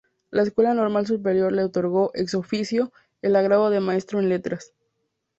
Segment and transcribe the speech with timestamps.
[0.31, 4.73] La Escuela Normal Superior le otorgó "ex oficio" el grado de Maestro en Letras.